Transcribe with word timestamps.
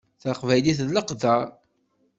Taqbaylit 0.21 0.79
d 0.87 0.89
leqder. 0.95 1.43